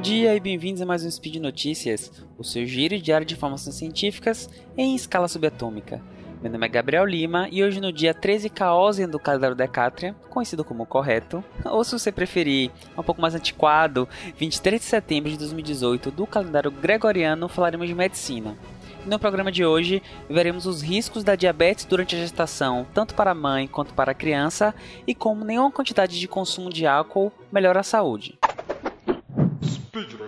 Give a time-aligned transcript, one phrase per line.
[0.00, 4.48] dia e bem-vindos a mais um Speed Notícias, o seu giro diário de informações científicas
[4.74, 6.00] em escala subatômica.
[6.40, 10.64] Meu nome é Gabriel Lima e hoje no dia 13 Caosian do calendário Decátria, conhecido
[10.64, 14.08] como correto, ou se você preferir, um pouco mais antiquado,
[14.38, 18.56] 23 de setembro de 2018 do calendário gregoriano, falaremos de medicina.
[19.04, 23.34] No programa de hoje, veremos os riscos da diabetes durante a gestação, tanto para a
[23.34, 24.74] mãe quanto para a criança,
[25.06, 28.38] e como nenhuma quantidade de consumo de álcool melhora a saúde.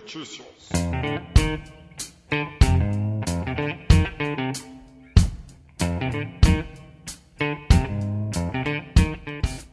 [0.04, 1.31] Speed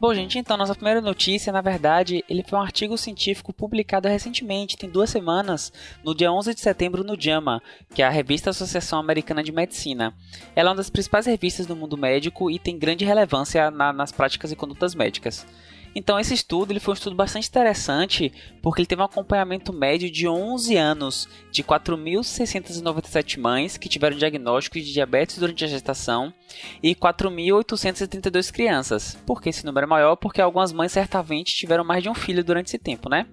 [0.09, 4.76] Bom, gente, então, nossa primeira notícia, na verdade, ele foi um artigo científico publicado recentemente,
[4.76, 5.72] tem duas semanas,
[6.04, 7.62] no dia 11 de setembro no JAMA,
[7.94, 10.12] que é a revista Associação Americana de Medicina.
[10.55, 14.11] Ela é uma das principais revistas do mundo médico e tem grande relevância na, nas
[14.11, 15.45] práticas e condutas médicas.
[15.94, 18.33] Então esse estudo ele foi um estudo bastante interessante
[18.64, 24.80] porque ele teve um acompanhamento médio de 11 anos de 4.697 mães que tiveram diagnóstico
[24.80, 26.33] de diabetes durante a gestação
[26.81, 29.17] e 4.832 crianças.
[29.25, 30.16] Por que esse número é maior?
[30.16, 33.25] Porque algumas mães certamente tiveram mais de um filho durante esse tempo, né?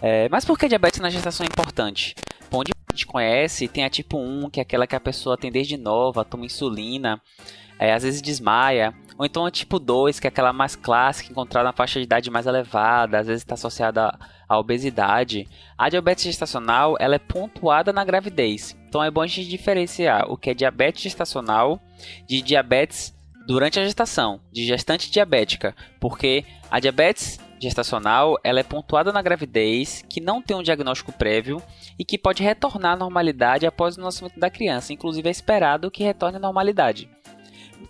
[0.00, 2.14] É, mas por que diabetes na gestação é importante?
[2.50, 5.36] Bom, onde a gente conhece, tem a tipo 1, que é aquela que a pessoa
[5.36, 7.20] tem desde nova, toma insulina,
[7.78, 8.94] é, às vezes desmaia.
[9.18, 12.30] Ou então a tipo 2, que é aquela mais clássica, encontrada na faixa de idade
[12.30, 15.48] mais elevada, às vezes está associada à obesidade.
[15.76, 18.76] A diabetes gestacional ela é pontuada na gravidez.
[18.88, 21.80] Então é bom a gente diferenciar o que é diabetes gestacional
[22.26, 23.14] de diabetes
[23.46, 30.04] durante a gestação, de gestante diabética, porque a diabetes gestacional ela é pontuada na gravidez,
[30.08, 31.62] que não tem um diagnóstico prévio
[31.98, 36.04] e que pode retornar à normalidade após o nascimento da criança, inclusive é esperado que
[36.04, 37.08] retorne à normalidade.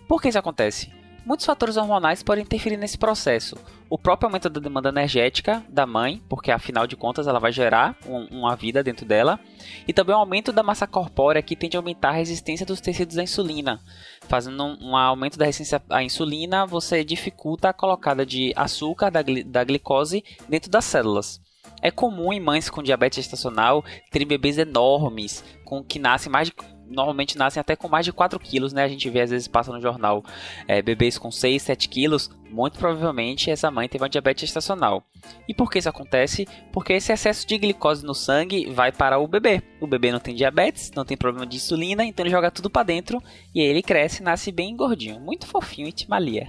[0.07, 0.91] Por que isso acontece?
[1.27, 3.57] Muitos fatores hormonais podem interferir nesse processo.
[3.89, 7.97] O próprio aumento da demanda energética da mãe, porque afinal de contas ela vai gerar
[8.07, 9.37] um, uma vida dentro dela,
[9.85, 13.17] e também o aumento da massa corpórea que tende a aumentar a resistência dos tecidos
[13.17, 13.81] à insulina.
[14.21, 19.19] Fazendo um, um aumento da resistência à insulina, você dificulta a colocada de açúcar da,
[19.45, 21.41] da glicose dentro das células.
[21.81, 26.53] É comum em mães com diabetes gestacional terem bebês enormes, com que nascem mais de
[26.89, 28.83] normalmente nascem até com mais de 4 quilos, né?
[28.83, 30.23] A gente vê às vezes passa no jornal
[30.67, 32.29] é, bebês com 6, 7 quilos.
[32.49, 35.03] Muito provavelmente essa mãe teve uma diabetes gestacional.
[35.47, 36.47] E por que isso acontece?
[36.71, 39.61] Porque esse excesso de glicose no sangue vai para o bebê.
[39.81, 42.83] O bebê não tem diabetes, não tem problema de insulina, então ele joga tudo para
[42.83, 43.21] dentro
[43.53, 45.19] e ele cresce nasce bem gordinho.
[45.19, 46.47] Muito fofinho e te malia.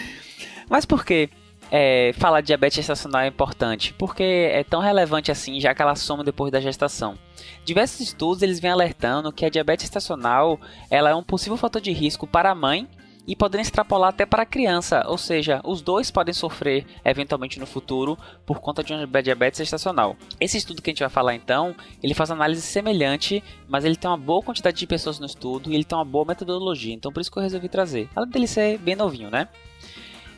[0.68, 1.30] Mas por quê?
[1.74, 5.96] é, falar de diabetes gestacional é importante, porque é tão relevante assim, já que ela
[5.96, 7.14] soma depois da gestação.
[7.64, 10.60] Diversos estudos eles vêm alertando que a diabetes gestacional
[10.90, 12.88] ela é um possível fator de risco para a mãe
[13.26, 17.66] e podendo extrapolar até para a criança, ou seja, os dois podem sofrer eventualmente no
[17.66, 20.16] futuro por conta de uma diabetes gestacional.
[20.40, 24.10] Esse estudo que a gente vai falar então, ele faz análise semelhante, mas ele tem
[24.10, 27.20] uma boa quantidade de pessoas no estudo e ele tem uma boa metodologia, então por
[27.20, 28.08] isso que eu resolvi trazer.
[28.14, 29.48] Além dele ser bem novinho, né?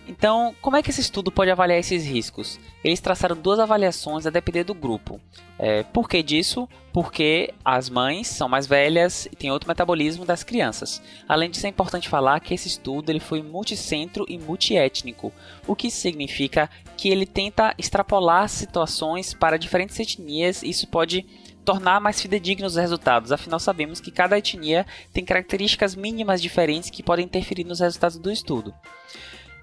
[0.07, 2.61] Então, como é que esse estudo pode avaliar esses riscos?
[2.83, 5.21] Eles traçaram duas avaliações a depender do grupo.
[5.59, 6.69] É, por que disso?
[6.93, 11.03] Porque as mães são mais velhas e têm outro metabolismo das crianças.
[11.27, 15.33] Além disso, é importante falar que esse estudo ele foi multicentro e multiétnico,
[15.67, 21.25] o que significa que ele tenta extrapolar situações para diferentes etnias e isso pode
[21.65, 24.85] tornar mais fidedignos os resultados, afinal sabemos que cada etnia
[25.15, 28.75] tem características mínimas diferentes que podem interferir nos resultados do estudo.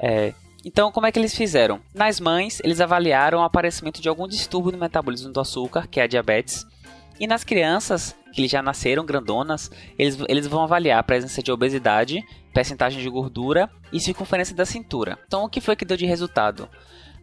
[0.01, 0.33] É,
[0.65, 1.79] então, como é que eles fizeram?
[1.93, 6.03] Nas mães, eles avaliaram o aparecimento de algum distúrbio no metabolismo do açúcar, que é
[6.03, 6.65] a diabetes.
[7.19, 12.23] E nas crianças, que já nasceram grandonas, eles, eles vão avaliar a presença de obesidade,
[12.53, 15.19] percentagem de gordura e circunferência da cintura.
[15.27, 16.67] Então, o que foi que deu de resultado?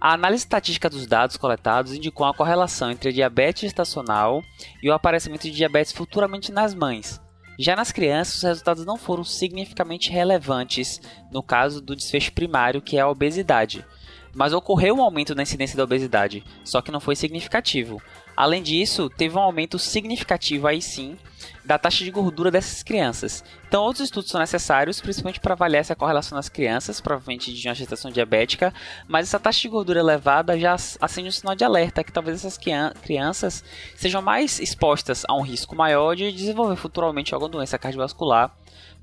[0.00, 4.42] A análise estatística dos dados coletados indicou uma correlação entre a diabetes gestacional
[4.80, 7.20] e o aparecimento de diabetes futuramente nas mães.
[7.60, 12.96] Já nas crianças, os resultados não foram significativamente relevantes no caso do desfecho primário, que
[12.96, 13.84] é a obesidade.
[14.32, 18.00] Mas ocorreu um aumento na incidência da obesidade, só que não foi significativo.
[18.38, 21.18] Além disso, teve um aumento significativo aí sim
[21.64, 23.42] da taxa de gordura dessas crianças.
[23.66, 27.74] Então, outros estudos são necessários, principalmente para avaliar essa correlação nas crianças, provavelmente de uma
[27.74, 28.72] gestação diabética,
[29.08, 32.56] mas essa taxa de gordura elevada já acende um sinal de alerta que talvez essas
[33.02, 33.64] crianças
[33.96, 38.56] sejam mais expostas a um risco maior de desenvolver futuramente alguma doença cardiovascular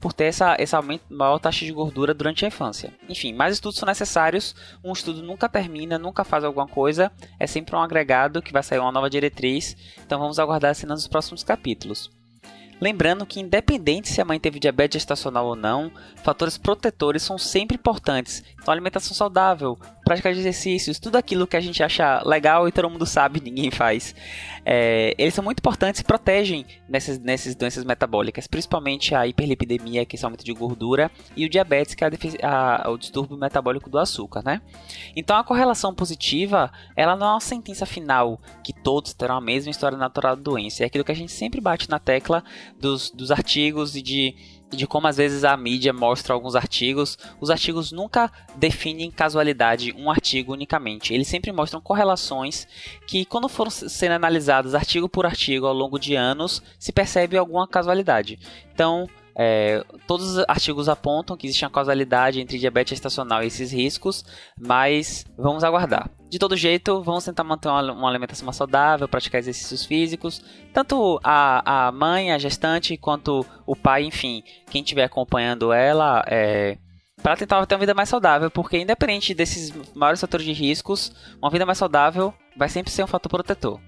[0.05, 0.79] por ter essa, essa
[1.09, 2.93] maior taxa de gordura durante a infância.
[3.09, 4.55] Enfim, mais estudos são necessários.
[4.83, 7.11] Um estudo nunca termina, nunca faz alguma coisa.
[7.39, 9.75] É sempre um agregado que vai sair uma nova diretriz.
[10.05, 12.11] Então vamos aguardar as cenas dos próximos capítulos.
[12.79, 15.91] Lembrando que, independente se a mãe teve diabetes gestacional ou não,
[16.23, 18.43] fatores protetores são sempre importantes.
[18.61, 19.75] Então, alimentação saudável,
[20.05, 23.71] prática de exercícios, tudo aquilo que a gente acha legal e todo mundo sabe, ninguém
[23.71, 24.15] faz.
[24.63, 30.15] É, eles são muito importantes e protegem nessas, nessas doenças metabólicas, principalmente a hiperlipidemia, que
[30.15, 32.09] é aumento de gordura, e o diabetes, que é
[32.43, 34.61] a, a, o distúrbio metabólico do açúcar, né?
[35.15, 39.71] Então a correlação positiva, ela não é uma sentença final que todos terão a mesma
[39.71, 40.83] história natural da doença.
[40.83, 42.43] É aquilo que a gente sempre bate na tecla
[42.79, 44.35] dos, dos artigos e de
[44.75, 47.17] de como às vezes a mídia mostra alguns artigos.
[47.39, 51.13] Os artigos nunca definem casualidade um artigo unicamente.
[51.13, 52.67] Eles sempre mostram correlações
[53.07, 57.67] que, quando foram sendo analisados artigo por artigo ao longo de anos, se percebe alguma
[57.67, 58.39] casualidade.
[58.73, 59.07] Então,
[59.37, 64.23] é, todos os artigos apontam que existe uma causalidade entre diabetes gestacional e esses riscos,
[64.57, 66.09] mas vamos aguardar.
[66.35, 70.43] De todo jeito, vamos tentar manter uma, uma alimentação mais saudável, praticar exercícios físicos.
[70.73, 76.77] Tanto a, a mãe, a gestante, quanto o pai, enfim, quem estiver acompanhando ela, é,
[77.23, 81.09] para tentar ter uma vida mais saudável, porque independente desses maiores fatores de riscos,
[81.41, 83.79] uma vida mais saudável vai sempre ser um fator protetor.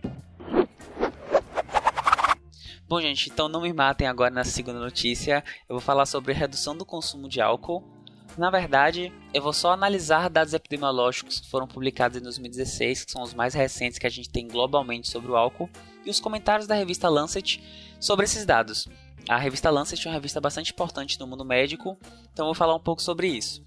[2.88, 5.44] Bom, gente, então não me matem agora na segunda notícia.
[5.68, 7.97] Eu vou falar sobre redução do consumo de álcool.
[8.38, 13.24] Na verdade, eu vou só analisar dados epidemiológicos que foram publicados em 2016, que são
[13.24, 15.68] os mais recentes que a gente tem globalmente sobre o álcool,
[16.06, 17.64] e os comentários da revista Lancet
[18.00, 18.88] sobre esses dados.
[19.28, 21.98] A revista Lancet é uma revista bastante importante no mundo médico,
[22.32, 23.66] então eu vou falar um pouco sobre isso.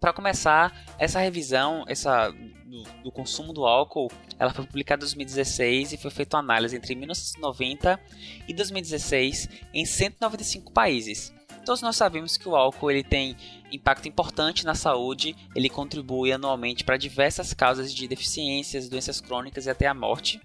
[0.00, 5.92] Para começar, essa revisão, essa do, do, consumo do álcool, ela foi publicada em 2016
[5.92, 8.00] e foi feita uma análise entre 1990
[8.48, 11.34] e 2016 em 195 países.
[11.64, 13.36] Todos nós sabemos que o álcool ele tem
[13.70, 19.70] impacto importante na saúde, ele contribui anualmente para diversas causas de deficiências, doenças crônicas e
[19.70, 20.40] até a morte.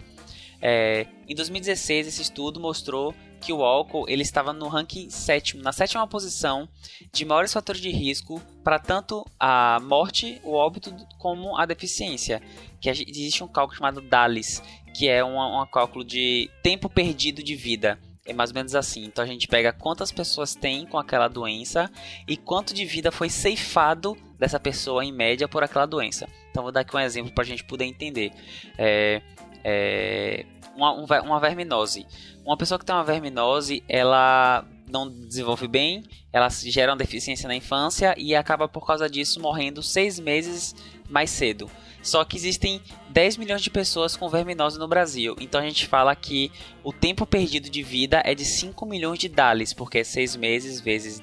[0.61, 5.71] É, em 2016, esse estudo mostrou que o álcool ele estava no ranking sétimo, na
[5.71, 6.67] sétima posição
[7.13, 12.41] de maiores fatores de risco para tanto a morte, o óbito, como a deficiência.
[12.79, 14.61] Que existe um cálculo chamado DALIS,
[14.95, 17.99] que é um, um cálculo de tempo perdido de vida.
[18.27, 19.06] É mais ou menos assim.
[19.06, 21.89] Então a gente pega quantas pessoas tem com aquela doença
[22.27, 26.27] e quanto de vida foi ceifado dessa pessoa em média por aquela doença.
[26.51, 28.31] Então vou dar aqui um exemplo para a gente poder entender.
[28.77, 29.21] É,
[29.63, 30.45] é,
[30.75, 32.06] uma, uma verminose.
[32.45, 37.56] Uma pessoa que tem uma verminose, ela não desenvolve bem, ela gera uma deficiência na
[37.56, 40.73] infância e acaba por causa disso morrendo seis meses
[41.09, 41.69] mais cedo.
[42.01, 45.36] Só que existem 10 milhões de pessoas com verminose no Brasil.
[45.39, 46.51] Então a gente fala que
[46.83, 51.21] o tempo perdido de vida é de 5 milhões de DALIs, porque 6 meses vezes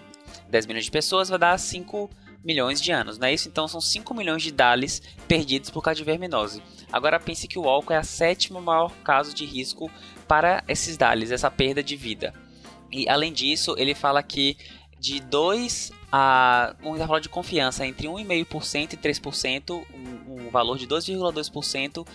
[0.51, 2.11] 10 milhões de pessoas vai dar 5
[2.45, 3.49] milhões de anos, não é isso?
[3.49, 6.63] Então são 5 milhões de DALIs perdidos por causa de verminose.
[6.93, 9.91] Agora pense que o álcool é a sétima maior caso de risco
[10.29, 12.35] para esses DALIs, essa perda de vida.
[12.93, 14.57] E além disso, ele fala que
[15.05, 20.87] de 2 a um intervalo de confiança entre 1,5% e 3%, um, um valor de
[20.87, 22.07] 2,2%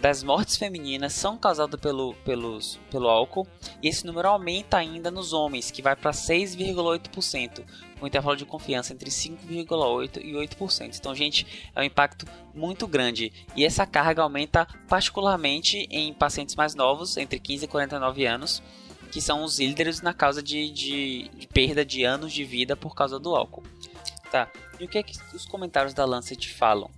[0.00, 3.48] das mortes femininas são causadas pelo, pelos, pelo álcool,
[3.82, 7.64] e esse número aumenta ainda nos homens, que vai para 6,8%,
[8.00, 10.96] um intervalo de confiança entre 5,8% e 8%.
[10.96, 16.76] Então, gente, é um impacto muito grande, e essa carga aumenta particularmente em pacientes mais
[16.76, 18.62] novos, entre 15 e 49 anos,
[19.10, 22.94] que são os líderes na causa de, de, de, perda de anos de vida por
[22.94, 23.64] causa do álcool.
[24.30, 26.90] Tá, e o que é que os comentários da Lancet falam?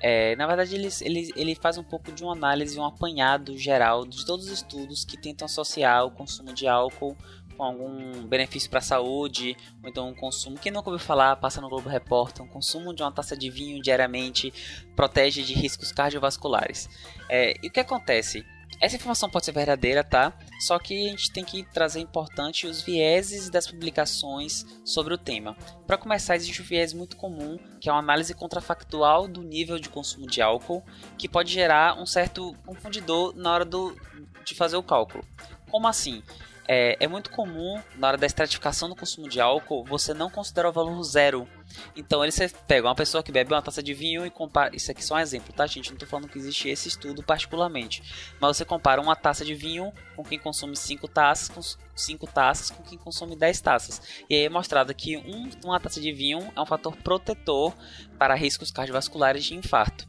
[0.00, 4.06] É, na verdade, ele, ele, ele faz um pouco de uma análise, um apanhado geral
[4.06, 7.16] de todos os estudos que tentam associar o consumo de álcool
[7.56, 10.58] com algum benefício para a saúde, ou então um consumo.
[10.58, 13.82] Quem nunca ouviu falar, passa no Globo Repórter, um consumo de uma taça de vinho
[13.82, 14.52] diariamente
[14.94, 16.88] protege de riscos cardiovasculares.
[17.28, 18.44] É, e o que acontece?
[18.80, 20.32] Essa informação pode ser verdadeira, tá?
[20.60, 25.56] Só que a gente tem que trazer importante os vieses das publicações sobre o tema.
[25.86, 29.88] Para começar, existe um viés muito comum, que é uma análise contrafactual do nível de
[29.88, 30.84] consumo de álcool,
[31.16, 33.96] que pode gerar um certo confundidor na hora do,
[34.44, 35.24] de fazer o cálculo.
[35.70, 36.22] Como assim?
[36.68, 40.68] É, é, muito comum, na hora da estratificação do consumo de álcool, você não considerar
[40.68, 41.48] o valor zero.
[41.94, 44.74] Então, ele, você pega uma pessoa que bebe uma taça de vinho e compara.
[44.74, 45.90] Isso aqui é só um exemplo, tá, gente?
[45.90, 48.02] Não estou falando que existe esse estudo particularmente.
[48.40, 51.60] Mas você compara uma taça de vinho com quem consome 5 taças, com
[51.94, 54.02] 5 taças com quem consome 10 taças.
[54.28, 57.74] E aí é mostrado que um, uma taça de vinho é um fator protetor
[58.18, 60.06] para riscos cardiovasculares de infarto.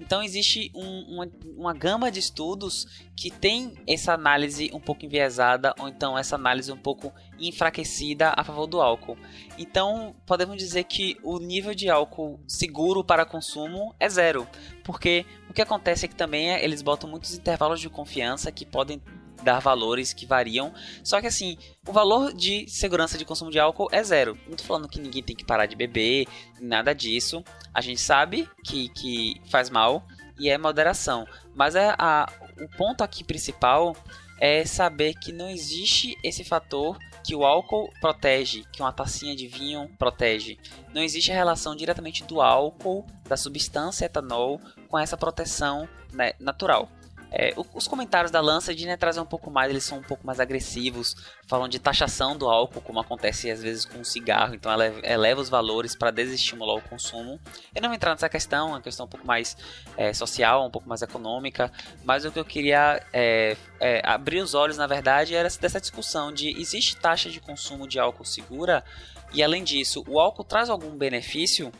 [0.00, 5.74] Então existe um, uma, uma gama de estudos que tem essa análise um pouco enviesada
[5.78, 9.18] ou então essa análise um pouco enfraquecida a favor do álcool.
[9.58, 14.48] Então podemos dizer que o nível de álcool seguro para consumo é zero,
[14.82, 18.64] porque o que acontece é que também é, eles botam muitos intervalos de confiança que
[18.64, 19.02] podem
[19.42, 20.72] dar valores que variam.
[21.02, 21.56] Só que assim,
[21.86, 24.38] o valor de segurança de consumo de álcool é zero.
[24.48, 26.26] Não tô falando que ninguém tem que parar de beber,
[26.60, 27.44] nada disso.
[27.72, 30.04] A gente sabe que, que faz mal
[30.38, 31.26] e é moderação.
[31.54, 32.30] Mas é a,
[32.60, 33.96] o ponto aqui principal
[34.40, 39.46] é saber que não existe esse fator que o álcool protege, que uma tacinha de
[39.46, 40.58] vinho protege.
[40.94, 46.88] Não existe a relação diretamente do álcool, da substância etanol, com essa proteção né, natural.
[47.32, 50.40] É, os comentários da Lancet né, trazem um pouco mais, eles são um pouco mais
[50.40, 51.14] agressivos,
[51.46, 55.40] falam de taxação do álcool, como acontece às vezes com o cigarro, então ela eleva
[55.40, 57.40] os valores para desestimular o consumo.
[57.74, 59.56] Eu não vou entrar nessa questão, é uma questão um pouco mais
[59.96, 61.72] é, social, um pouco mais econômica,
[62.04, 66.32] mas o que eu queria é, é, abrir os olhos, na verdade, era dessa discussão
[66.32, 68.84] de existe taxa de consumo de álcool segura,
[69.32, 71.72] e além disso, o álcool traz algum benefício?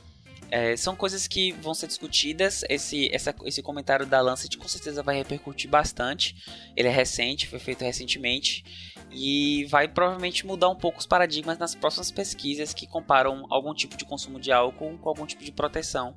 [0.50, 2.64] É, são coisas que vão ser discutidas.
[2.68, 6.36] Esse, essa, esse comentário da Lancet com certeza vai repercutir bastante.
[6.76, 8.64] Ele é recente, foi feito recentemente
[9.10, 13.96] e vai provavelmente mudar um pouco os paradigmas nas próximas pesquisas que comparam algum tipo
[13.96, 16.16] de consumo de álcool com algum tipo de proteção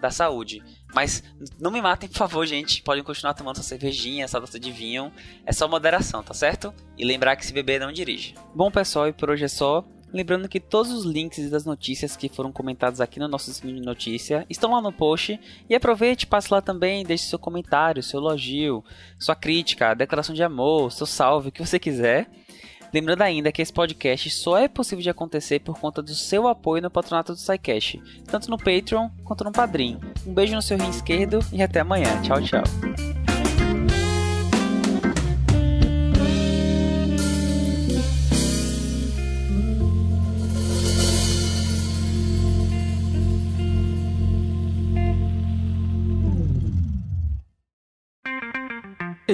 [0.00, 0.62] da saúde.
[0.92, 1.22] Mas
[1.60, 2.82] não me matem, por favor, gente.
[2.82, 5.12] Podem continuar tomando sua cervejinha, essa doce de vinho.
[5.46, 6.74] É só moderação, tá certo?
[6.98, 8.34] E lembrar que se beber não dirige.
[8.54, 9.84] Bom, pessoal, e por hoje é só.
[10.12, 14.44] Lembrando que todos os links das notícias que foram comentados aqui no nosso mini notícia
[14.50, 15.40] estão lá no post.
[15.68, 18.84] E aproveite, passe lá também, deixe seu comentário, seu elogio,
[19.18, 22.28] sua crítica, declaração de amor, seu salve, o que você quiser.
[22.92, 26.82] Lembrando ainda que esse podcast só é possível de acontecer por conta do seu apoio
[26.82, 29.98] no patronato do SciCash, tanto no Patreon quanto no Padrim.
[30.26, 32.20] Um beijo no seu rim esquerdo e até amanhã.
[32.20, 33.21] Tchau, tchau.